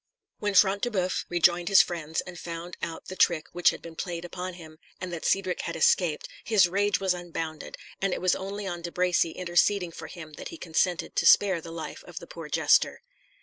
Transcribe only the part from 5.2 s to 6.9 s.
Cedric had escaped, his